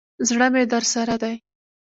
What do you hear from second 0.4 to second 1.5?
مي درسره دی.